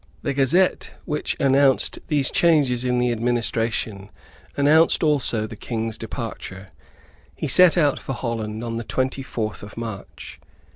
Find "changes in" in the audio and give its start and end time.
2.31-2.97